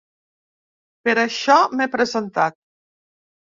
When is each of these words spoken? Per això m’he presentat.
Per 1.09 1.15
això 1.25 1.59
m’he 1.75 1.89
presentat. 1.99 2.61